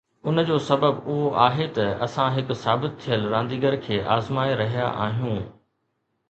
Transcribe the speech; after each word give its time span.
ان 0.29 0.39
جو 0.45 0.55
سبب 0.67 0.95
اهو 1.15 1.27
آهي 1.43 1.67
ته 1.75 2.01
اسان 2.07 2.31
هڪ 2.37 2.57
ثابت 2.63 2.97
ٿيل 3.03 3.27
رانديگر 3.35 3.77
کي 3.89 4.01
آزمائي 4.17 4.57
رهيا 4.65 4.89
آهيون 5.07 5.41